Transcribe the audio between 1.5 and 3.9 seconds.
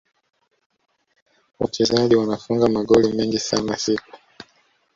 wachezaji wanafunga magoli mengi sana